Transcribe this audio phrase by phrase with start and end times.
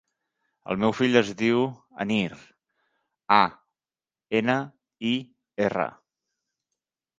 [0.73, 1.59] El meu fill es diu
[2.05, 2.23] Anir:
[3.37, 3.39] a,
[4.41, 4.57] ena,
[5.13, 5.15] i,
[5.69, 5.89] erra.